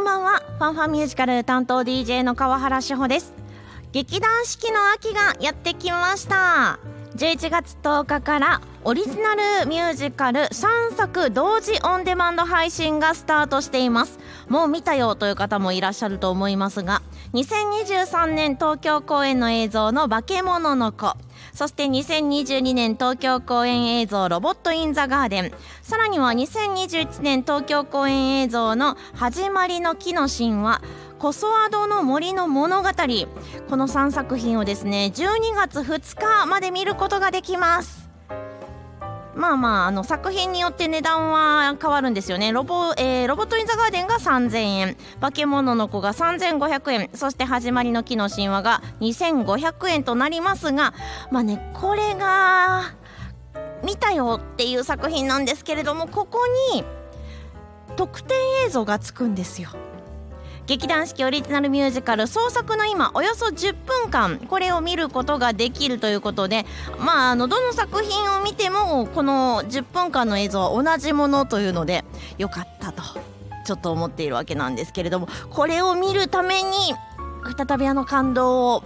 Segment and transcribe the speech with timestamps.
[0.00, 0.42] こんばんは。
[0.58, 3.34] ファンファンミュージカル担当 DJ の川原志保です。
[3.92, 6.78] 劇団四季の秋がやってきました。
[7.16, 14.18] 11月10日からオリジナルミュージカル3作同時オンデマンド配信がスタートしています。
[14.48, 17.02] もう見たよという方もいらっしゃると思いますが
[17.34, 21.14] 2023年東京公演の映像の化け物の子。
[21.60, 25.52] そして2022年東京公演映像ロボット・イン・ザ・ガーデン。
[25.82, 30.80] さらには2021年東京公演映像の始まりの木の神話
[31.18, 32.88] コソアドの森の物語。
[32.88, 38.09] この3作品をですね12月2日まで見ることができます。
[39.34, 42.52] まあまああの作品によって値段は変わるんですよね。
[42.52, 44.96] ロボ,、えー、ロボット・イン・ザ・ガーデンが3000円。
[45.20, 47.10] 化け物の子が3500円。
[47.14, 50.94] そして始まりの木の神話が2500円となりますが
[51.30, 52.92] まあねこれが
[53.84, 56.40] 見たよっていう作品なんですけれどもここ
[56.74, 56.84] に
[57.96, 59.70] 特典映像がつくんですよ。
[60.70, 66.64] 劇団四季オリジナルミュージカル創作の今およそ10分間これを見ることができるということで
[67.00, 72.04] まああのどの作品を見てもこの10分間の映像は同じものというので
[72.38, 73.02] よかったと
[73.66, 76.70] ちょっと思っているわけなんですけれどもこれを見るために
[77.66, 78.84] 再びあの感動を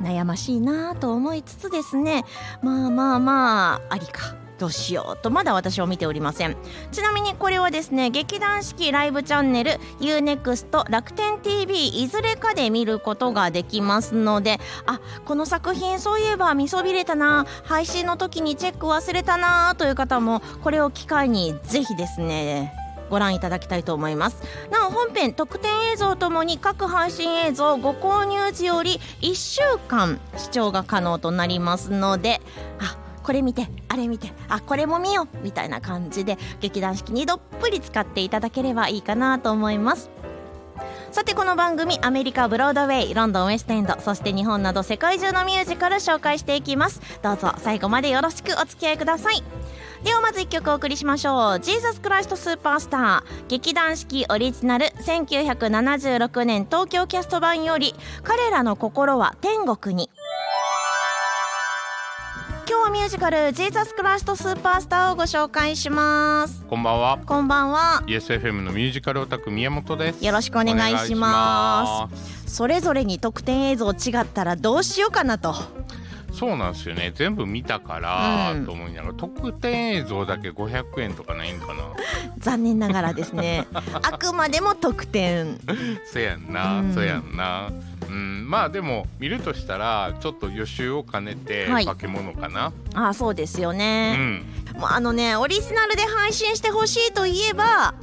[0.00, 2.24] 悩ましいなと思いつつですね
[2.62, 4.37] まあまあまあありか。
[4.58, 6.56] どうしようとまだ私は見ておりません。
[6.92, 17.46] ちなみにこれはですね劇団四季ライブチャンネル UNEXT 楽天 TV いずれかで見ることができますのであこの作品そういえば見そびれたな。
[17.64, 19.74] 配信の時にチェック忘れたな。
[19.76, 22.72] という方もこれを機会にぜひですね
[23.10, 24.42] ご覧いただきたいと思います。
[24.70, 32.40] なお本編特典映像ともに各配信映像ご購入時より1週間視聴が可能となりますので
[32.80, 32.96] あ
[33.28, 40.08] これ見てあれ見てあこれも見ようみたいな感じで劇団四季にどっぷり使っていただければいいかなと思います。
[41.10, 47.02] さてこの番組アメリカブロードウェイロンドンウェストエンドそして日本など世界中のミュージカル紹介していきます。
[47.20, 49.42] どうぞ最後までよろしくお付き合いください。
[50.04, 57.94] ではまず1曲お送りしましょう「ジーザス・クライスト・スーパースター」劇団四季オリジナル1976年東京キャスト版より
[58.24, 60.08] 「彼らの心は天国に」
[62.68, 66.62] 今日はミュージカル「ジーザス・クライスト・スーパースター」をご紹介します。
[66.68, 67.18] こんばんは。
[67.24, 68.02] こんばんは。
[68.06, 70.22] ESFM のミュージカルオタク宮本です。
[70.22, 72.54] よろしくお願いします。
[72.54, 75.54] それぞれに特典映像違ったらどうしようかなと
[76.38, 77.10] そうなんですよね。
[77.14, 81.74] 全部見たからと思いながら、うん、特典映像だけ500円とかないんかな。
[82.38, 83.66] 残念ながらですね。
[84.02, 85.58] あくまでも特典。
[86.12, 87.72] そやんな、うん、そやんな。
[88.08, 88.48] うん。
[88.48, 97.94] まあでも見るとしたらちょっと予習を兼ねて化け物かな、はい、あそうですよね、うん、もうあのねオリジナルで配信してほしいといえば、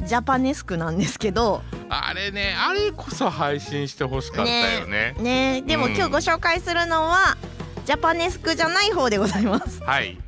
[0.00, 1.62] うん、ジャパネスクなんですけど。
[1.90, 5.14] あれねあれこそ配信してほしかったよね。
[5.20, 7.38] ねでも、今日ご紹介するのは
[7.88, 9.82] ジャパネスクじゃない方でございます。
[9.82, 10.18] はい。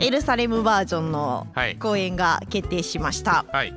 [0.00, 1.46] エルサレムバージョンの
[1.78, 3.72] 公演が決定しました、はい。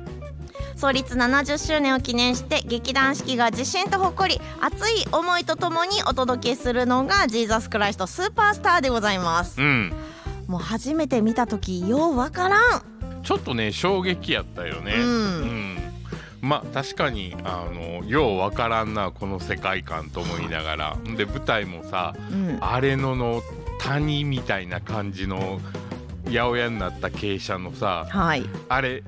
[0.74, 9.92] 創立70周年を記念して劇団四季が自信と誇り熱い思いとともにお届けするのが「ジーザス・クライストスーパースター」でございます、うん、
[10.48, 12.82] もう初めて見た時ようわからん。
[13.22, 15.78] ちょっとね衝撃やったよね、うん、うん、
[16.40, 20.96] まあ確かにあのようわからんなこの世界観と思いながら。
[21.16, 23.42] で舞台もさ、うん、あれのの
[23.80, 25.60] 谷みたいな感じの
[26.26, 29.02] 八百屋になった傾斜のさ、はい、あれ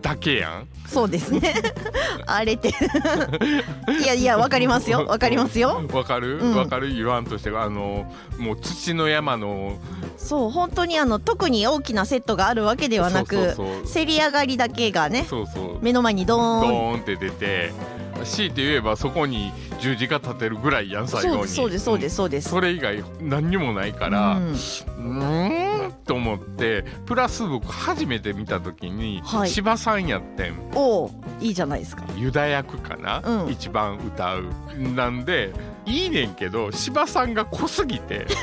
[0.00, 0.68] だけやん。
[0.86, 1.54] そうですね。
[2.26, 2.68] あれって
[4.02, 5.04] いやいやわかりますよ。
[5.08, 5.82] わかりますよ。
[5.92, 6.38] わかる？
[6.56, 6.94] わ、うん、かる？
[6.94, 9.78] 言わんとしてあのもう土の山の。
[10.16, 13.54] そう本当にあの特に大きなセットがあるわけではなく
[13.86, 15.78] せり上がりだけがねそうそう。
[15.80, 16.68] 目の前にドーン。
[16.68, 17.72] ドーンって出て
[18.24, 21.48] 強いて言えばそこに十字架立てるぐらいやん最後に。
[21.48, 24.32] そうですそうですそうです、それ以外何にもないから。
[24.36, 24.56] うん
[26.08, 30.54] と思ってプラス僕初めて見た時に、はい、柴さんやってん。
[30.74, 32.02] おいいじゃないですか。
[32.16, 34.46] ユダ役かな、うん、一番歌う。
[34.78, 35.52] なんで
[35.84, 38.26] いいねんけど柴さんが濃すぎて。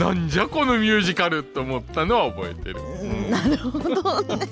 [0.00, 2.80] なんじゃこのミュージカルと思ったのは覚えてる。
[3.30, 4.46] なるほどね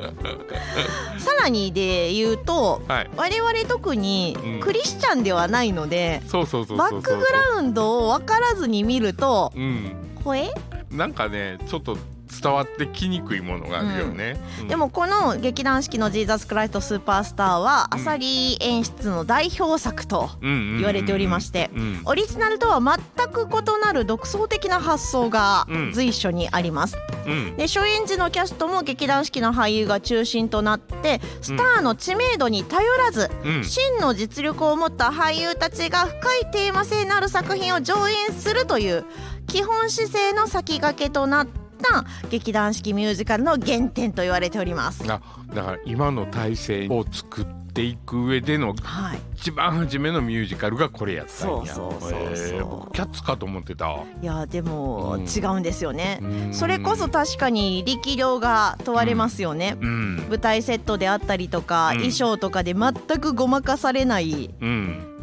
[1.18, 9.94] さらにで言うと、はい、我々特にクリスチャンではないので、バックグラウンドを分からずに見ると、うん、
[10.24, 10.50] 声？
[10.90, 11.96] なんかねちょっと
[12.30, 21.70] 伝わってきにくいものがあるよね、うん、でもこの劇団四季の「ジーザス・クライスト・スーパースターは」は、あさり演出の代表作と言われておりまして
[22.04, 26.96] オリジナルとは全く異なる独創的な発想が随所にあります。
[26.96, 39.04] ううん、で初演時のキャストも劇団四季の俳優が中心となってスターの知名度に頼らず、うん、真の実力を持った俳優たちが深いテーマ性のある作品を上演するという
[39.46, 41.46] 基本姿勢の先駆けとなっ
[41.80, 45.02] た劇団四季ミュージカルの原点と言われております。
[45.10, 45.20] あ
[45.54, 51.74] だから今の体制を作っていく上での、はい、一番初めのミュージカルがこれやったんや。
[51.74, 54.04] そうそうそうそう、えー、僕キャッツかと思ってた。
[54.22, 56.20] いやでも、違うんですよね。
[56.52, 64.50] それこそ確かに力量が問われますよね、うん、舞台セットであったりとか、衣装とかで全くごまかされない、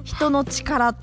[0.04, 0.96] 人の力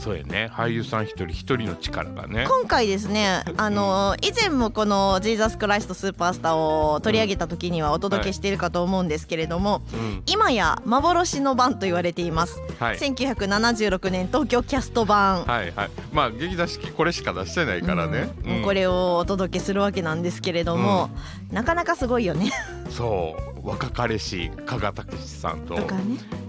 [0.00, 0.50] そうやね。
[0.50, 2.46] 俳優さん一人一人の力がね。
[2.48, 15.44] 今回ですねあの以前もこの「ジーザス・クライスト・スーパースター」を取り上げた時にはお届けしているかと思うんですけれども、うん、今や幻の版と言われています、はい、1976年東京キャスト版。
[15.44, 15.90] はいはい。
[16.12, 21.10] まあ劇団四季これしか出してないからね、うん、これをお届けするわけなんですけれども、
[21.52, 22.50] なかなかすごいよね。
[22.88, 23.50] そう。
[23.62, 25.76] 若かりし加賀武さんと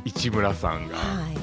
[0.05, 1.40] 市村さんが、はい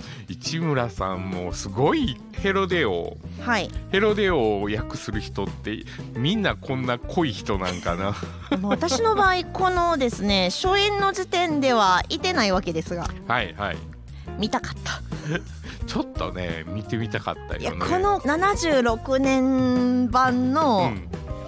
[0.49, 5.85] 市村さんもすごいヘロデオ、はい、ヘロデオを訳する人って
[6.15, 8.15] みんなこんな濃い人なんかな。
[8.63, 13.11] 私の場合このですね初演の時点ではいてないわけですが。
[13.27, 13.77] はいはい。
[14.39, 15.03] 見たかった。
[15.87, 17.61] ちょっとね見てみたかったよね。
[17.61, 20.95] いやこの76年版の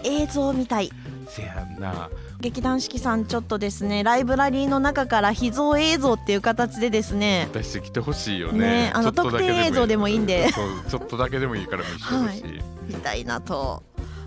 [0.04, 10.48] 映像を見たい、うん、せやんな劇団四季さんちょっとですねライブラリーの中から秘蔵映像っていう形でですね出してきてほしいよね、ね、あの特典映像でもいいんで。
[10.88, 13.82] ちょっとだけでもいいから見せてほしい、はい、見たいなと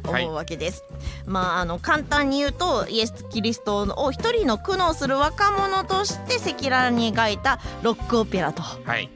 [0.06, 0.84] 思うわけです。
[0.90, 8.64] はい、まああの簡単に言うとイエス・キリストを一人の苦悩する若者として赤裸々に描いたロックオペラと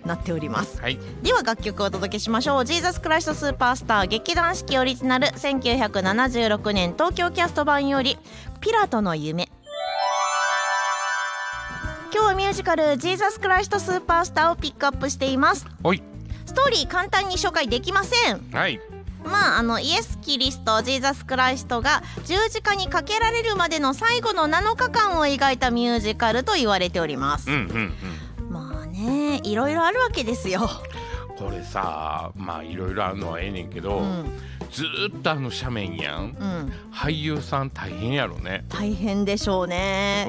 [0.06, 0.81] なっております。
[0.81, 2.66] はい、では楽曲をお届けしましょう。
[2.66, 8.18] ジーザス・クライスト・スーパースター劇団四季オリジナル1976年東京キャスト版より
[8.62, 9.50] 「ピラトの夢」。
[12.13, 15.66] 今日はミュージカル「ジーザス・クライスト・スーパースター」をピックアップしています。
[16.45, 18.50] ストーリー簡単に紹介できません。
[18.51, 18.80] はい
[19.24, 27.50] まあ、あのイエス・キリストジーザス・クライストが十字架にかけられるまでの最後の7日間を描いたミュージカルと言われております。
[27.50, 27.94] うんうん
[28.40, 30.69] うん、まあねいろいろあるわけですよ。
[31.38, 34.25] これさまあいろいろあるのはええねんけど、うん、
[34.72, 34.84] ず
[35.16, 38.66] っとあの斜面やん、うん、俳優さん大変やろね。
[38.69, 40.25] 大変でしょうね、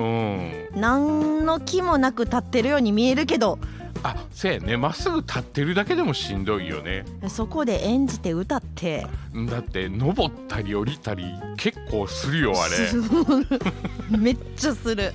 [0.75, 3.59] うん、何の気もなく立ってるように見えるけど
[4.03, 4.77] あせやね。
[4.77, 7.05] まっすぐ立ってるだけでもしんどいよね。
[7.29, 9.07] そこで演じて歌って。
[9.51, 11.25] だって登ったり降りたり
[11.57, 12.77] 結構するよあれ。
[14.19, 15.13] めっちゃする。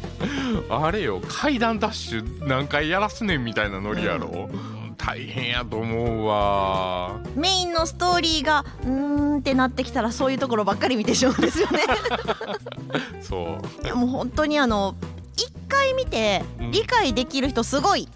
[0.70, 4.96] あれよ階段ダッシュ何回やらすねんみたいなノリやろ、うん。
[4.98, 7.20] 大変やと思うわ。
[7.36, 11.80] メインのストーリーがうんってなってきたらそういうところばっかり見てしまうんですよね。
[13.22, 13.96] そう。
[13.98, 14.96] もう本当にあの
[15.36, 18.08] 一回見て理解できる人すごい、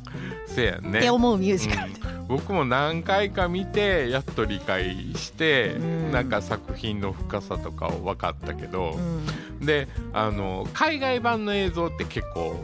[0.47, 0.99] せやね。
[0.99, 8.97] って思うミュージカル、うん、僕も何回か見てやっと理解して、うん、なんか作品の深さとかを分かったけど、
[9.59, 12.55] うん、であの海外版の映像って結構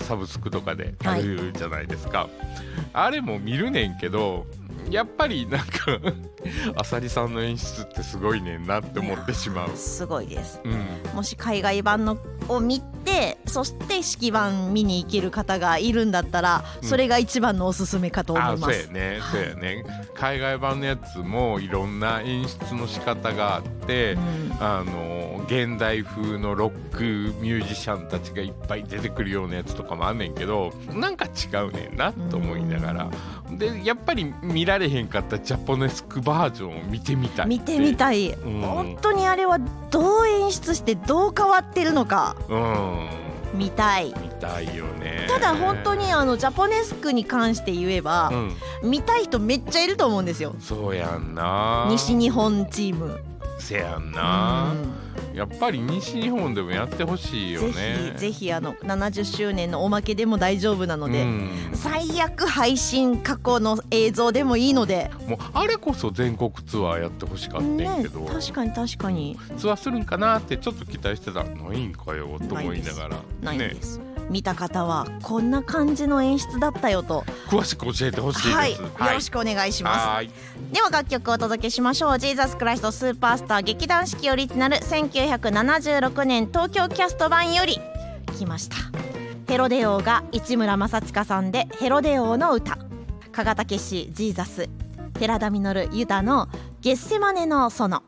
[0.00, 2.30] サブスクとかであるじゃないですか、はい、
[2.92, 4.46] あれも見るねんけど
[4.90, 5.98] やっぱりなんか
[6.76, 9.76] あさりさんの演出ってすごいねんなって思ってしまう。
[9.76, 12.16] すごいです、うん、もし海外版の
[12.48, 19.84] を見てそして式版見に行ける方がいるんだったら、それが一番のおすすめかと思います、うん、そうやね、そうやね。
[20.14, 27.02] 海外版のやつもいろんな演出の仕方があって、うん、あの現代風のロック
[27.40, 33.10] ミュージシャンたちがいっぱい出てくるようなやつとかもあんねんけどなんか違うねんなと思いながら、
[33.56, 39.58] でやっぱり見られへんかったジャポネスクバージョンを見てみたい見てみたい、うん、本当にあれは
[39.90, 43.08] どう演出してどう変わってるのか、うん、
[43.54, 44.14] 見たい。
[44.20, 45.26] 見たいよね。
[45.28, 48.30] ただ本当にあのジャポネスクに関して言えば、
[48.82, 50.54] うん、見たい人めっちゃいると思うんですよ。
[50.60, 51.86] そうやんな。
[51.90, 53.20] 西日本チーム。
[53.58, 57.72] せやんな、うんやっぱり西日本でもやってほしいよね。
[57.72, 65.10] ぜひぜひあの70周年のおまけでも大丈夫なので、うん、最悪配信過去の映像でもいいので。
[65.26, 69.38] もうあれこそ全国ツアーやってほしかったんけど、ね、確かに確かに。
[69.58, 73.16] ツアーするんかなってちょっと期待してたないんかよと思いながら。
[73.42, 77.24] ないです、ね見た方はこんな感じの演出だったよと。
[77.48, 78.78] 詳しく教えてほしいです、はい、よ
[79.14, 80.28] ろしくお願いします。
[80.72, 87.80] では楽曲をお届けしましょう「ジーザス・クライスト・スーパースター劇団四季オリジナル1976年東京キャスト版より。
[88.38, 88.76] 来ました。
[89.48, 92.78] ヘロデオが市村正親さんで「ヘロデオの歌」
[93.32, 94.68] 加賀武史ジーザス
[95.18, 96.48] 寺田稔ユダの
[96.82, 98.02] 「ゲッセマネの園」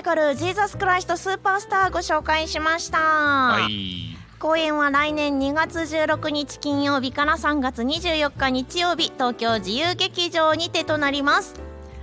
[0.00, 11.54] ジカル「ジーザス・クライスト・スーパースター」ご紹介しました、はい、公演は来年2月16日金曜日から3月24日日曜日東京自由劇場にてとなります。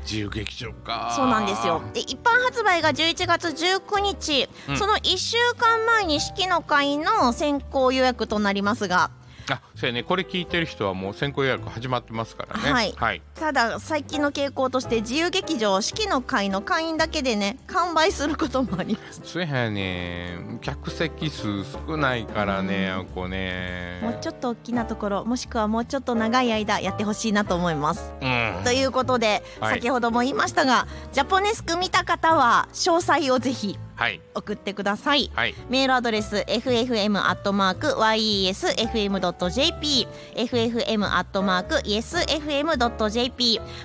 [0.04, 1.12] 自由劇場か。
[1.16, 1.82] そうなんですよ。
[1.96, 9.10] で一般発売が11月19日、うん、その1週間前に式の会の先行予約となりますが
[9.50, 10.02] あそうやね。
[10.02, 19.22] これ聞いてる人はもう先行予約始まってますからね、はい、はい、ただ最近の傾向として自由劇場四季の会の会員だけでね完売することもあります。
[19.24, 20.40] そうやね。
[20.62, 24.00] 客席数少ないからね、うん、こね。
[24.02, 33.78] もうちょっと大きなところもしくはもうちょっと長い間やってほしいなと思います、うん、ということで、はい、先ほども言いましたがジャポネスク見た方は詳細をぜひ
[34.36, 36.88] 送ってください、はい、メールアドレス ffm.yesfm.jp
[39.74, 41.18] ffm.yesfm.jp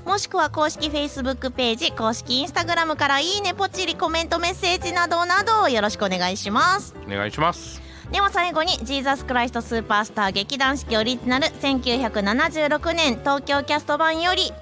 [0.04, 6.94] もしくは公式 Facebook ページ公式 Instagram からいいねポチリコメントメッセージなどなどよろしくお願いします。
[7.06, 7.80] お願いします。
[8.10, 14.52] では最後にジーザスクライストスーパースター劇団四季オリジナル1976年東京キャスト版より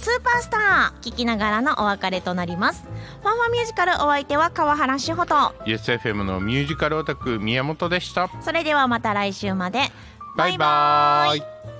[0.00, 2.84] スーパースター聞きながらのお別れとなります。
[3.22, 5.34] ファンファミュージカルお相手は川原志穂と。
[5.66, 8.30] YesFM のミュージカルオタク宮本でした。
[8.40, 9.90] それではまた来週まで
[10.36, 11.79] バイバイ。